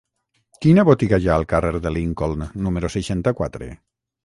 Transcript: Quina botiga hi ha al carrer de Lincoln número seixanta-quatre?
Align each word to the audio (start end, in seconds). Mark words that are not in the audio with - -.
Quina 0.65 0.85
botiga 0.89 1.19
hi 1.25 1.29
ha 1.31 1.35
al 1.41 1.45
carrer 1.51 1.83
de 1.85 1.93
Lincoln 1.99 2.43
número 2.69 2.93
seixanta-quatre? 2.97 3.71